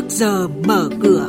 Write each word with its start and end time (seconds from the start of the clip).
trước 0.00 0.08
giờ 0.08 0.48
mở 0.48 0.88
cửa. 1.02 1.28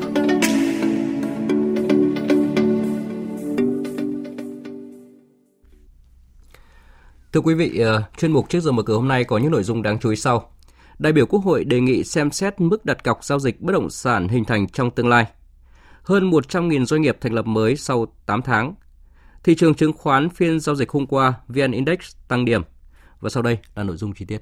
Thưa 7.33 7.41
quý 7.41 7.53
vị, 7.53 7.77
ờ, 7.77 8.03
chuyên 8.17 8.31
mục 8.31 8.49
trước 8.49 8.59
giờ 8.59 8.71
mở 8.71 8.83
cửa 8.83 8.95
hôm 8.95 9.07
nay 9.07 9.23
có 9.23 9.37
những 9.37 9.51
nội 9.51 9.63
dung 9.63 9.81
đáng 9.81 9.99
chú 9.99 10.09
ý 10.09 10.15
sau. 10.15 10.51
Đại 10.99 11.13
biểu 11.13 11.25
Quốc 11.25 11.39
hội 11.39 11.63
đề 11.63 11.79
nghị 11.79 12.03
xem 12.03 12.31
xét 12.31 12.61
mức 12.61 12.85
đặt 12.85 13.03
cọc 13.03 13.23
giao 13.23 13.39
dịch 13.39 13.61
bất 13.61 13.73
động 13.73 13.89
sản 13.89 14.27
hình 14.27 14.45
thành 14.45 14.67
trong 14.67 14.91
tương 14.91 15.07
lai. 15.07 15.25
Hơn 16.03 16.29
100.000 16.29 16.85
doanh 16.85 17.01
nghiệp 17.01 17.17
thành 17.21 17.33
lập 17.33 17.45
mới 17.45 17.75
sau 17.75 18.05
8 18.25 18.41
tháng. 18.41 18.75
Thị 19.43 19.55
trường 19.55 19.73
chứng 19.73 19.93
khoán 19.93 20.29
phiên 20.29 20.59
giao 20.59 20.75
dịch 20.75 20.89
hôm 20.89 21.07
qua, 21.07 21.33
VN 21.47 21.71
Index 21.71 22.15
tăng 22.27 22.45
điểm. 22.45 22.61
Và 23.19 23.29
sau 23.29 23.43
đây 23.43 23.57
là 23.75 23.83
nội 23.83 23.97
dung 23.97 24.13
chi 24.13 24.25
tiết. 24.25 24.41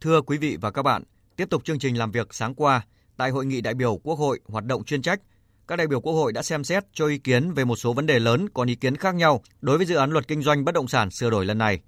Thưa 0.00 0.20
quý 0.20 0.38
vị 0.38 0.56
và 0.60 0.70
các 0.70 0.82
bạn, 0.82 1.02
tiếp 1.36 1.50
tục 1.50 1.64
chương 1.64 1.78
trình 1.78 1.98
làm 1.98 2.10
việc 2.10 2.34
sáng 2.34 2.54
qua, 2.54 2.82
tại 3.16 3.30
hội 3.30 3.46
nghị 3.46 3.60
đại 3.60 3.74
biểu 3.74 3.96
Quốc 3.96 4.18
hội 4.18 4.40
hoạt 4.48 4.64
động 4.64 4.84
chuyên 4.84 5.02
trách, 5.02 5.20
các 5.68 5.76
đại 5.76 5.86
biểu 5.86 6.00
Quốc 6.00 6.12
hội 6.12 6.32
đã 6.32 6.42
xem 6.42 6.64
xét 6.64 6.84
cho 6.92 7.06
ý 7.06 7.18
kiến 7.18 7.52
về 7.52 7.64
một 7.64 7.76
số 7.76 7.92
vấn 7.92 8.06
đề 8.06 8.18
lớn 8.18 8.48
còn 8.54 8.68
ý 8.68 8.74
kiến 8.74 8.96
khác 8.96 9.14
nhau 9.14 9.40
đối 9.60 9.76
với 9.76 9.86
dự 9.86 9.96
án 9.96 10.10
luật 10.10 10.28
kinh 10.28 10.42
doanh 10.42 10.64
bất 10.64 10.74
động 10.74 10.88
sản 10.88 11.10
sửa 11.10 11.30
đổi 11.30 11.44
lần 11.44 11.58
này. 11.58 11.80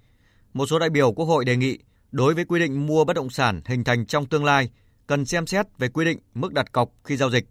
Một 0.53 0.65
số 0.65 0.79
đại 0.79 0.89
biểu 0.89 1.11
Quốc 1.11 1.25
hội 1.25 1.45
đề 1.45 1.57
nghị 1.57 1.79
đối 2.11 2.33
với 2.33 2.45
quy 2.45 2.59
định 2.59 2.87
mua 2.87 3.05
bất 3.05 3.15
động 3.15 3.29
sản 3.29 3.61
hình 3.65 3.83
thành 3.83 4.05
trong 4.05 4.25
tương 4.25 4.45
lai 4.45 4.69
cần 5.07 5.25
xem 5.25 5.47
xét 5.47 5.65
về 5.77 5.87
quy 5.89 6.05
định 6.05 6.19
mức 6.33 6.53
đặt 6.53 6.71
cọc 6.71 6.89
khi 7.03 7.17
giao 7.17 7.29
dịch. 7.29 7.45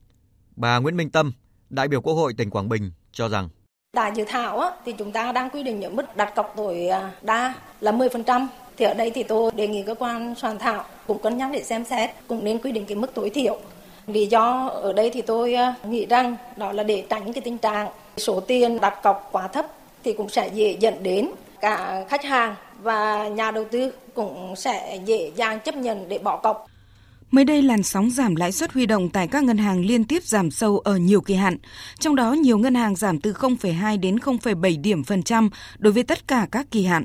Bà 0.57 0.79
Nguyễn 0.79 0.97
Minh 0.97 1.11
Tâm, 1.11 1.33
đại 1.71 1.89
biểu 1.89 2.01
Quốc 2.01 2.15
hội 2.15 2.35
tỉnh 2.37 2.51
Quảng 2.51 2.69
Bình 2.69 2.91
cho 3.13 3.29
rằng 3.29 3.49
Tại 3.97 4.13
dự 4.15 4.25
thảo 4.29 4.59
á, 4.59 4.71
thì 4.85 4.93
chúng 4.99 5.13
ta 5.13 5.33
đang 5.33 5.51
quy 5.51 5.63
định 5.63 5.81
những 5.81 5.97
mức 5.97 6.17
đặt 6.17 6.35
cọc 6.35 6.55
tối 6.57 6.89
đa 7.23 7.55
là 7.81 7.93
10%. 7.93 8.47
Thì 8.79 8.85
ở 8.85 8.95
đây 8.95 9.11
thì 9.11 9.23
tôi 9.23 9.51
đề 9.57 9.69
nghị 9.69 9.83
cơ 9.83 9.95
quan 9.95 10.35
soạn 10.35 10.59
thảo 10.59 10.85
cũng 11.07 11.19
cân 11.19 11.39
nhắc 11.39 11.51
để 11.53 11.63
xem 11.63 11.85
xét, 11.85 12.11
cũng 12.27 12.45
nên 12.45 12.59
quy 12.59 12.73
định 12.73 12.85
cái 12.87 12.97
mức 12.97 13.15
tối 13.15 13.31
thiểu. 13.31 13.59
Lý 14.07 14.27
do 14.27 14.69
ở 14.69 14.93
đây 14.93 15.11
thì 15.11 15.23
tôi 15.23 15.55
à, 15.55 15.75
nghĩ 15.85 16.07
rằng 16.07 16.37
đó 16.57 16.73
là 16.73 16.83
để 16.83 17.05
tránh 17.11 17.33
cái 17.33 17.41
tình 17.41 17.59
trạng 17.59 17.89
số 18.17 18.41
tiền 18.41 18.81
đặt 18.81 19.03
cọc 19.03 19.29
quá 19.33 19.49
thấp 19.49 19.67
thì 20.05 20.13
cũng 20.13 20.29
sẽ 20.29 20.51
dễ 20.55 20.77
dẫn 20.81 21.03
đến 21.03 21.29
cả 21.61 22.05
khách 22.09 22.25
hàng 22.25 22.55
và 22.83 23.29
nhà 23.29 23.51
đầu 23.51 23.65
tư 23.71 23.93
cũng 24.15 24.57
sẽ 24.57 24.99
dễ 25.05 25.31
dàng 25.37 25.61
chấp 25.61 25.77
nhận 25.77 26.09
để 26.09 26.19
bỏ 26.19 26.37
cọc. 26.37 26.67
Mới 27.31 27.45
đây, 27.45 27.63
làn 27.63 27.83
sóng 27.83 28.11
giảm 28.11 28.37
lãi 28.37 28.53
suất 28.53 28.73
huy 28.73 28.87
động 28.87 29.09
tại 29.09 29.29
các 29.29 29.45
ngân 29.45 29.59
hàng 29.59 29.85
liên 29.85 30.05
tiếp 30.05 30.25
giảm 30.25 30.51
sâu 30.51 30.79
ở 30.79 30.97
nhiều 30.97 31.21
kỳ 31.21 31.35
hạn, 31.35 31.57
trong 31.99 32.17
đó 32.17 32.33
nhiều 32.33 32.59
ngân 32.59 32.75
hàng 32.75 32.97
giảm 32.97 33.21
từ 33.21 33.33
0,2 33.33 34.01
đến 34.01 34.17
0,7 34.17 34.81
điểm 34.81 35.05
phần 35.05 35.23
trăm 35.23 35.51
đối 35.79 35.93
với 35.93 36.03
tất 36.03 36.29
cả 36.29 36.47
các 36.53 36.67
kỳ 36.71 36.85
hạn. 36.85 37.05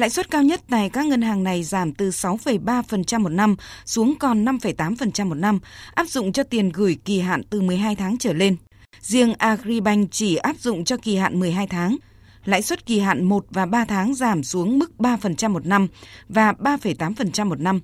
Lãi 0.00 0.10
suất 0.10 0.30
cao 0.30 0.42
nhất 0.42 0.60
tại 0.70 0.88
các 0.88 1.06
ngân 1.06 1.22
hàng 1.22 1.44
này 1.44 1.62
giảm 1.62 1.92
từ 1.92 2.10
6,3% 2.10 3.20
một 3.20 3.28
năm 3.28 3.56
xuống 3.84 4.14
còn 4.18 4.44
5,8% 4.44 5.28
một 5.28 5.34
năm, 5.34 5.58
áp 5.94 6.08
dụng 6.08 6.32
cho 6.32 6.42
tiền 6.42 6.68
gửi 6.68 6.96
kỳ 7.04 7.20
hạn 7.20 7.42
từ 7.50 7.60
12 7.60 7.96
tháng 7.96 8.18
trở 8.18 8.32
lên. 8.32 8.56
Riêng 9.00 9.34
Agribank 9.38 10.08
chỉ 10.12 10.36
áp 10.36 10.56
dụng 10.58 10.84
cho 10.84 10.96
kỳ 10.96 11.16
hạn 11.16 11.40
12 11.40 11.66
tháng. 11.66 11.96
Lãi 12.44 12.62
suất 12.62 12.86
kỳ 12.86 13.00
hạn 13.00 13.24
1 13.24 13.44
và 13.50 13.66
3 13.66 13.84
tháng 13.84 14.14
giảm 14.14 14.42
xuống 14.42 14.78
mức 14.78 14.92
3% 14.98 15.50
một 15.50 15.66
năm 15.66 15.88
và 16.28 16.52
3,8% 16.52 17.46
một 17.46 17.60
năm 17.60 17.80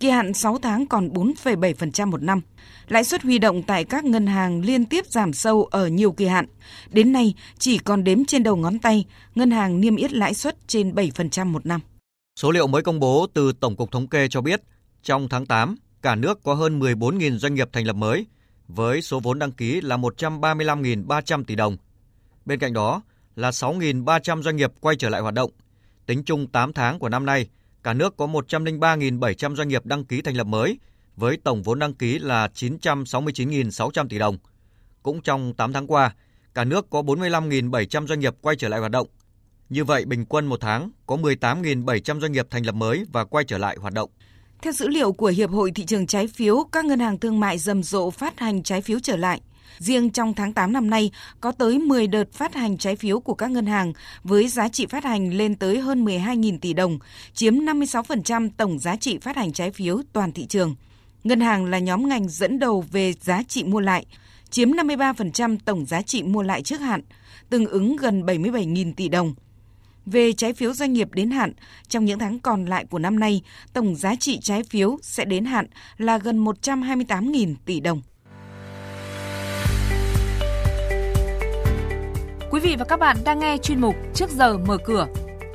kỳ 0.00 0.08
hạn 0.10 0.34
6 0.34 0.58
tháng 0.58 0.86
còn 0.86 1.08
4,7% 1.08 2.10
một 2.10 2.22
năm. 2.22 2.40
Lãi 2.88 3.04
suất 3.04 3.22
huy 3.22 3.38
động 3.38 3.62
tại 3.62 3.84
các 3.84 4.04
ngân 4.04 4.26
hàng 4.26 4.60
liên 4.64 4.84
tiếp 4.84 5.06
giảm 5.06 5.32
sâu 5.32 5.64
ở 5.64 5.88
nhiều 5.88 6.12
kỳ 6.12 6.26
hạn. 6.26 6.46
Đến 6.90 7.12
nay, 7.12 7.34
chỉ 7.58 7.78
còn 7.78 8.04
đếm 8.04 8.24
trên 8.24 8.42
đầu 8.42 8.56
ngón 8.56 8.78
tay, 8.78 9.04
ngân 9.34 9.50
hàng 9.50 9.80
niêm 9.80 9.96
yết 9.96 10.12
lãi 10.12 10.34
suất 10.34 10.68
trên 10.68 10.94
7% 10.94 11.46
một 11.46 11.66
năm. 11.66 11.80
Số 12.40 12.50
liệu 12.50 12.66
mới 12.66 12.82
công 12.82 13.00
bố 13.00 13.26
từ 13.34 13.52
Tổng 13.52 13.76
cục 13.76 13.92
Thống 13.92 14.06
kê 14.06 14.28
cho 14.28 14.40
biết, 14.40 14.62
trong 15.02 15.28
tháng 15.28 15.46
8, 15.46 15.76
cả 16.02 16.14
nước 16.14 16.42
có 16.42 16.54
hơn 16.54 16.80
14.000 16.80 17.38
doanh 17.38 17.54
nghiệp 17.54 17.68
thành 17.72 17.86
lập 17.86 17.96
mới, 17.96 18.26
với 18.68 19.02
số 19.02 19.20
vốn 19.20 19.38
đăng 19.38 19.52
ký 19.52 19.80
là 19.80 19.96
135.300 19.96 21.44
tỷ 21.44 21.54
đồng. 21.54 21.76
Bên 22.44 22.58
cạnh 22.58 22.72
đó 22.72 23.02
là 23.36 23.50
6.300 23.50 24.42
doanh 24.42 24.56
nghiệp 24.56 24.72
quay 24.80 24.96
trở 24.96 25.08
lại 25.08 25.20
hoạt 25.20 25.34
động. 25.34 25.50
Tính 26.06 26.22
chung 26.24 26.46
8 26.46 26.72
tháng 26.72 26.98
của 26.98 27.08
năm 27.08 27.26
nay, 27.26 27.48
cả 27.86 27.94
nước 27.94 28.16
có 28.16 28.26
103.700 28.26 29.56
doanh 29.56 29.68
nghiệp 29.68 29.86
đăng 29.86 30.04
ký 30.04 30.22
thành 30.22 30.36
lập 30.36 30.46
mới, 30.46 30.78
với 31.16 31.36
tổng 31.44 31.62
vốn 31.62 31.78
đăng 31.78 31.94
ký 31.94 32.18
là 32.18 32.48
969.600 32.54 34.08
tỷ 34.08 34.18
đồng. 34.18 34.38
Cũng 35.02 35.20
trong 35.22 35.54
8 35.54 35.72
tháng 35.72 35.86
qua, 35.86 36.14
cả 36.54 36.64
nước 36.64 36.90
có 36.90 37.02
45.700 37.02 38.06
doanh 38.06 38.20
nghiệp 38.20 38.34
quay 38.40 38.56
trở 38.56 38.68
lại 38.68 38.80
hoạt 38.80 38.92
động. 38.92 39.06
Như 39.68 39.84
vậy, 39.84 40.04
bình 40.04 40.24
quân 40.24 40.46
một 40.46 40.60
tháng 40.60 40.90
có 41.06 41.16
18.700 41.16 42.20
doanh 42.20 42.32
nghiệp 42.32 42.46
thành 42.50 42.66
lập 42.66 42.74
mới 42.74 43.04
và 43.12 43.24
quay 43.24 43.44
trở 43.44 43.58
lại 43.58 43.76
hoạt 43.80 43.94
động. 43.94 44.10
Theo 44.62 44.72
dữ 44.72 44.88
liệu 44.88 45.12
của 45.12 45.32
Hiệp 45.36 45.50
hội 45.50 45.70
Thị 45.74 45.84
trường 45.84 46.06
Trái 46.06 46.26
phiếu, 46.26 46.64
các 46.72 46.84
ngân 46.84 47.00
hàng 47.00 47.18
thương 47.18 47.40
mại 47.40 47.58
rầm 47.58 47.82
rộ 47.82 48.10
phát 48.10 48.40
hành 48.40 48.62
trái 48.62 48.82
phiếu 48.82 48.98
trở 49.00 49.16
lại– 49.16 49.40
Riêng 49.78 50.10
trong 50.10 50.34
tháng 50.34 50.52
8 50.52 50.72
năm 50.72 50.90
nay, 50.90 51.10
có 51.40 51.52
tới 51.52 51.78
10 51.78 52.06
đợt 52.06 52.32
phát 52.32 52.54
hành 52.54 52.78
trái 52.78 52.96
phiếu 52.96 53.20
của 53.20 53.34
các 53.34 53.50
ngân 53.50 53.66
hàng 53.66 53.92
với 54.24 54.48
giá 54.48 54.68
trị 54.68 54.86
phát 54.86 55.04
hành 55.04 55.34
lên 55.34 55.54
tới 55.54 55.78
hơn 55.78 56.04
12.000 56.04 56.58
tỷ 56.58 56.72
đồng, 56.72 56.98
chiếm 57.34 57.54
56% 57.54 58.50
tổng 58.56 58.78
giá 58.78 58.96
trị 58.96 59.18
phát 59.18 59.36
hành 59.36 59.52
trái 59.52 59.70
phiếu 59.70 60.02
toàn 60.12 60.32
thị 60.32 60.46
trường. 60.46 60.74
Ngân 61.24 61.40
hàng 61.40 61.64
là 61.64 61.78
nhóm 61.78 62.08
ngành 62.08 62.28
dẫn 62.28 62.58
đầu 62.58 62.84
về 62.92 63.12
giá 63.12 63.42
trị 63.42 63.64
mua 63.64 63.80
lại, 63.80 64.06
chiếm 64.50 64.70
53% 64.70 65.58
tổng 65.64 65.86
giá 65.86 66.02
trị 66.02 66.22
mua 66.22 66.42
lại 66.42 66.62
trước 66.62 66.80
hạn, 66.80 67.00
tương 67.50 67.66
ứng 67.66 67.96
gần 67.96 68.22
77.000 68.22 68.92
tỷ 68.96 69.08
đồng. 69.08 69.34
Về 70.06 70.32
trái 70.32 70.52
phiếu 70.52 70.72
doanh 70.72 70.92
nghiệp 70.92 71.08
đến 71.12 71.30
hạn, 71.30 71.52
trong 71.88 72.04
những 72.04 72.18
tháng 72.18 72.38
còn 72.38 72.64
lại 72.64 72.84
của 72.84 72.98
năm 72.98 73.18
nay, 73.18 73.42
tổng 73.72 73.96
giá 73.96 74.14
trị 74.14 74.38
trái 74.42 74.62
phiếu 74.62 74.98
sẽ 75.02 75.24
đến 75.24 75.44
hạn 75.44 75.66
là 75.98 76.18
gần 76.18 76.44
128.000 76.44 77.54
tỷ 77.64 77.80
đồng. 77.80 78.02
Quý 82.56 82.62
vị 82.62 82.76
và 82.78 82.84
các 82.84 83.00
bạn 83.00 83.16
đang 83.24 83.38
nghe 83.38 83.58
chuyên 83.58 83.80
mục 83.80 83.94
Trước 84.14 84.30
giờ 84.30 84.58
mở 84.58 84.78
cửa. 84.84 85.06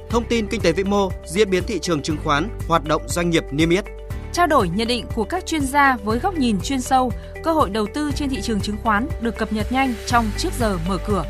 Thông 0.10 0.24
tin 0.30 0.48
kinh 0.48 0.62
tế 0.62 0.72
vĩ 0.72 0.84
mô, 0.84 1.10
diễn 1.26 1.50
biến 1.50 1.64
thị 1.68 1.80
trường 1.80 2.02
chứng 2.02 2.18
khoán, 2.24 2.50
hoạt 2.68 2.84
động 2.86 3.02
doanh 3.08 3.30
nghiệp 3.30 3.44
niêm 3.52 3.70
yết. 3.70 3.86
Trao 4.34 4.48
đổi 4.48 4.70
nhận 4.70 4.88
định 4.88 5.06
của 5.16 5.24
các 5.24 5.46
chuyên 5.46 5.62
gia 5.62 5.98
với 5.98 6.20
góc 6.20 6.34
nhìn 6.34 6.60
chuyên 6.64 6.82
sâu, 6.82 7.12
cơ 7.44 7.54
hội 7.54 7.70
đầu 7.70 7.88
tư 7.94 8.12
trên 8.16 8.30
thị 8.30 8.42
trường 8.42 8.62
chứng 8.62 8.78
khoán 8.84 9.08
được 9.22 9.38
cập 9.38 9.54
nhật 9.54 9.72
nhanh 9.72 9.94
trong 10.08 10.26
Trước 10.38 10.50
giờ 10.60 10.78
mở 10.88 10.98
cửa. 11.08 11.26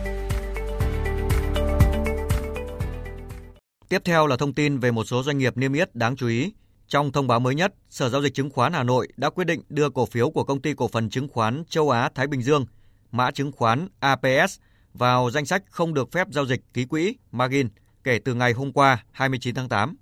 Tiếp 3.90 4.02
theo 4.06 4.28
là 4.28 4.38
thông 4.38 4.54
tin 4.54 4.78
về 4.80 4.92
một 4.92 5.04
số 5.04 5.24
doanh 5.24 5.38
nghiệp 5.38 5.58
niêm 5.58 5.74
yết 5.74 5.96
đáng 5.96 6.16
chú 6.16 6.28
ý. 6.28 6.54
Trong 6.88 7.12
thông 7.12 7.28
báo 7.28 7.40
mới 7.40 7.56
nhất, 7.56 7.74
Sở 7.90 8.10
Giao 8.10 8.22
dịch 8.22 8.34
Chứng 8.34 8.50
khoán 8.50 8.74
Hà 8.74 8.84
Nội 8.84 9.08
đã 9.18 9.30
quyết 9.30 9.48
định 9.48 9.62
đưa 9.70 9.90
cổ 9.90 10.06
phiếu 10.06 10.30
của 10.30 10.44
công 10.44 10.62
ty 10.62 10.74
cổ 10.74 10.88
phần 10.88 11.10
chứng 11.10 11.28
khoán 11.28 11.64
Châu 11.70 11.90
Á 11.90 12.10
Thái 12.16 12.28
Bình 12.28 12.42
Dương, 12.42 12.66
mã 13.12 13.32
chứng 13.32 13.52
khoán 13.52 13.88
APS 14.00 14.60
vào 14.94 15.32
danh 15.32 15.46
sách 15.46 15.64
không 15.70 15.94
được 15.94 16.12
phép 16.12 16.28
giao 16.32 16.46
dịch 16.46 16.62
ký 16.74 16.86
quỹ 16.86 17.16
margin 17.32 17.70
kể 18.04 18.20
từ 18.20 18.34
ngày 18.34 18.54
hôm 18.54 18.72
qua 18.72 19.04
29 19.12 19.56
tháng 19.56 19.70
8. 19.70 19.96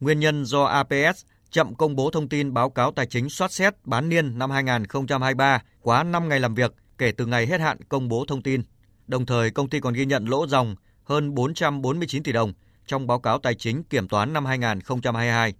Nguyên 0.00 0.20
nhân 0.20 0.44
do 0.44 0.64
APS 0.64 1.24
chậm 1.50 1.74
công 1.74 1.96
bố 1.96 2.10
thông 2.10 2.28
tin 2.28 2.54
báo 2.54 2.70
cáo 2.70 2.92
tài 2.92 3.06
chính 3.06 3.28
soát 3.28 3.52
xét 3.52 3.74
bán 3.84 4.08
niên 4.08 4.38
năm 4.38 4.50
2023 4.50 5.62
quá 5.80 6.02
5 6.02 6.28
ngày 6.28 6.40
làm 6.40 6.54
việc 6.54 6.74
kể 6.98 7.12
từ 7.12 7.26
ngày 7.26 7.46
hết 7.46 7.60
hạn 7.60 7.78
công 7.88 8.08
bố 8.08 8.24
thông 8.28 8.42
tin. 8.42 8.62
Đồng 9.06 9.26
thời, 9.26 9.50
công 9.50 9.68
ty 9.68 9.80
còn 9.80 9.94
ghi 9.94 10.06
nhận 10.06 10.24
lỗ 10.24 10.46
dòng 10.46 10.76
hơn 11.04 11.34
449 11.34 12.22
tỷ 12.22 12.32
đồng 12.32 12.52
trong 12.86 13.06
báo 13.06 13.20
cáo 13.20 13.38
tài 13.38 13.54
chính 13.54 13.82
kiểm 13.82 14.08
toán 14.08 14.32
năm 14.32 14.44
2022. 14.46 15.54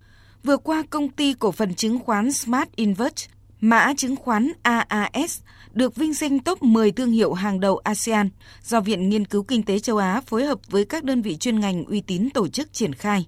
Vừa 0.44 0.56
qua, 0.56 0.82
công 0.90 1.08
ty 1.08 1.34
cổ 1.34 1.52
phần 1.52 1.74
chứng 1.74 1.98
khoán 1.98 2.32
Smart 2.32 2.68
Invest 2.76 3.28
Mã 3.64 3.94
chứng 3.96 4.16
khoán 4.16 4.52
AAS 4.62 5.40
được 5.72 5.96
vinh 5.96 6.14
danh 6.14 6.38
top 6.38 6.62
10 6.62 6.92
thương 6.92 7.10
hiệu 7.10 7.32
hàng 7.32 7.60
đầu 7.60 7.76
ASEAN 7.76 8.28
do 8.62 8.80
Viện 8.80 9.08
Nghiên 9.08 9.24
cứu 9.24 9.42
Kinh 9.42 9.62
tế 9.62 9.78
châu 9.78 9.96
Á 9.96 10.20
phối 10.26 10.44
hợp 10.44 10.58
với 10.70 10.84
các 10.84 11.04
đơn 11.04 11.22
vị 11.22 11.36
chuyên 11.36 11.60
ngành 11.60 11.84
uy 11.84 12.00
tín 12.00 12.28
tổ 12.34 12.48
chức 12.48 12.72
triển 12.72 12.92
khai. 12.92 13.26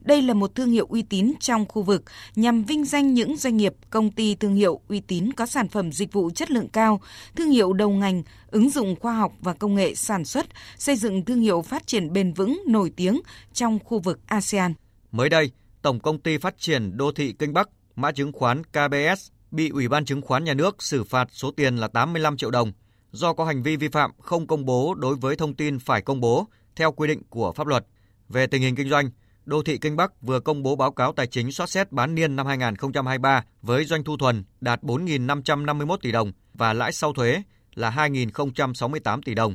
Đây 0.00 0.22
là 0.22 0.34
một 0.34 0.54
thương 0.54 0.70
hiệu 0.70 0.86
uy 0.88 1.02
tín 1.02 1.32
trong 1.40 1.66
khu 1.68 1.82
vực 1.82 2.02
nhằm 2.36 2.64
vinh 2.64 2.84
danh 2.84 3.14
những 3.14 3.36
doanh 3.36 3.56
nghiệp, 3.56 3.74
công 3.90 4.10
ty 4.10 4.34
thương 4.34 4.54
hiệu 4.54 4.80
uy 4.88 5.00
tín 5.00 5.32
có 5.32 5.46
sản 5.46 5.68
phẩm 5.68 5.92
dịch 5.92 6.12
vụ 6.12 6.30
chất 6.30 6.50
lượng 6.50 6.68
cao, 6.68 7.00
thương 7.36 7.50
hiệu 7.50 7.72
đầu 7.72 7.90
ngành, 7.90 8.22
ứng 8.46 8.70
dụng 8.70 8.96
khoa 9.00 9.12
học 9.12 9.32
và 9.40 9.52
công 9.52 9.74
nghệ 9.74 9.94
sản 9.94 10.24
xuất, 10.24 10.46
xây 10.78 10.96
dựng 10.96 11.24
thương 11.24 11.40
hiệu 11.40 11.62
phát 11.62 11.86
triển 11.86 12.12
bền 12.12 12.32
vững 12.32 12.62
nổi 12.66 12.92
tiếng 12.96 13.20
trong 13.52 13.78
khu 13.84 13.98
vực 13.98 14.20
ASEAN. 14.26 14.74
Mới 15.12 15.28
đây, 15.28 15.50
Tổng 15.82 16.00
công 16.00 16.18
ty 16.18 16.38
phát 16.38 16.58
triển 16.58 16.96
đô 16.96 17.12
thị 17.12 17.34
Kinh 17.38 17.52
Bắc, 17.52 17.68
mã 17.96 18.12
chứng 18.12 18.32
khoán 18.32 18.62
KBS 18.64 19.35
bị 19.56 19.68
Ủy 19.68 19.88
ban 19.88 20.04
Chứng 20.04 20.22
khoán 20.22 20.44
Nhà 20.44 20.54
nước 20.54 20.82
xử 20.82 21.04
phạt 21.04 21.28
số 21.32 21.50
tiền 21.50 21.76
là 21.76 21.88
85 21.88 22.36
triệu 22.36 22.50
đồng 22.50 22.72
do 23.12 23.32
có 23.32 23.44
hành 23.44 23.62
vi 23.62 23.76
vi 23.76 23.88
phạm 23.88 24.10
không 24.20 24.46
công 24.46 24.64
bố 24.64 24.94
đối 24.94 25.16
với 25.16 25.36
thông 25.36 25.54
tin 25.54 25.78
phải 25.78 26.02
công 26.02 26.20
bố 26.20 26.46
theo 26.76 26.92
quy 26.92 27.08
định 27.08 27.22
của 27.30 27.52
pháp 27.52 27.66
luật. 27.66 27.86
Về 28.28 28.46
tình 28.46 28.62
hình 28.62 28.76
kinh 28.76 28.88
doanh, 28.88 29.10
Đô 29.44 29.62
thị 29.62 29.78
Kinh 29.78 29.96
Bắc 29.96 30.22
vừa 30.22 30.40
công 30.40 30.62
bố 30.62 30.76
báo 30.76 30.92
cáo 30.92 31.12
tài 31.12 31.26
chính 31.26 31.52
soát 31.52 31.70
xét 31.70 31.92
bán 31.92 32.14
niên 32.14 32.36
năm 32.36 32.46
2023 32.46 33.44
với 33.62 33.84
doanh 33.84 34.04
thu 34.04 34.16
thuần 34.16 34.44
đạt 34.60 34.82
4.551 34.82 35.96
tỷ 36.02 36.12
đồng 36.12 36.32
và 36.54 36.72
lãi 36.72 36.92
sau 36.92 37.12
thuế 37.12 37.42
là 37.74 37.90
2.068 37.90 39.20
tỷ 39.24 39.34
đồng. 39.34 39.54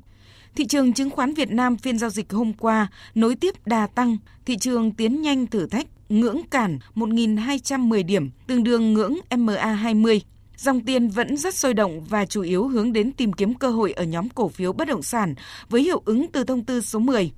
Thị 0.55 0.67
trường 0.67 0.93
chứng 0.93 1.09
khoán 1.09 1.33
Việt 1.33 1.51
Nam 1.51 1.77
phiên 1.77 1.97
giao 1.97 2.09
dịch 2.09 2.31
hôm 2.31 2.53
qua 2.53 2.87
nối 3.15 3.35
tiếp 3.35 3.53
đà 3.65 3.87
tăng, 3.87 4.17
thị 4.45 4.57
trường 4.57 4.91
tiến 4.91 5.21
nhanh 5.21 5.47
thử 5.47 5.67
thách 5.67 5.87
ngưỡng 6.11 6.41
cản 6.51 6.79
1.210 6.95 8.05
điểm, 8.05 8.31
tương 8.47 8.63
đương 8.63 8.93
ngưỡng 8.93 9.17
MA20. 9.29 10.19
Dòng 10.57 10.81
tiền 10.81 11.09
vẫn 11.09 11.37
rất 11.37 11.55
sôi 11.55 11.73
động 11.73 12.01
và 12.09 12.25
chủ 12.25 12.41
yếu 12.41 12.67
hướng 12.67 12.93
đến 12.93 13.11
tìm 13.11 13.33
kiếm 13.33 13.53
cơ 13.53 13.69
hội 13.69 13.91
ở 13.91 14.03
nhóm 14.03 14.29
cổ 14.29 14.47
phiếu 14.47 14.73
bất 14.73 14.87
động 14.87 15.01
sản 15.01 15.35
với 15.69 15.83
hiệu 15.83 16.01
ứng 16.05 16.31
từ 16.31 16.43
thông 16.43 16.63
tư 16.63 16.81
số 16.81 16.99
10. 16.99 17.31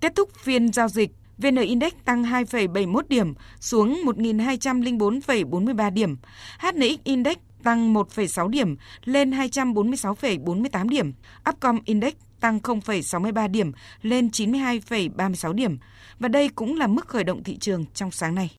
Kết 0.00 0.12
thúc 0.16 0.30
phiên 0.42 0.72
giao 0.72 0.88
dịch, 0.88 1.10
VN 1.38 1.56
Index 1.56 1.92
tăng 2.04 2.22
2,71 2.24 3.02
điểm 3.08 3.34
xuống 3.60 4.02
1.204,43 4.04 5.92
điểm. 5.92 6.16
HNX 6.58 6.98
Index 7.04 7.36
tăng 7.64 7.94
1,6 7.94 8.48
điểm 8.48 8.76
lên 9.04 9.30
246,48 9.30 10.88
điểm. 10.88 11.12
Upcom 11.50 11.78
Index 11.84 12.12
tăng 12.40 12.58
0,63 12.58 13.50
điểm 13.50 13.72
lên 14.02 14.28
92,36 14.28 15.52
điểm. 15.52 15.78
Và 16.18 16.28
đây 16.28 16.48
cũng 16.48 16.78
là 16.78 16.86
mức 16.86 17.08
khởi 17.08 17.24
động 17.24 17.42
thị 17.42 17.56
trường 17.56 17.84
trong 17.94 18.10
sáng 18.10 18.34
nay. 18.34 18.50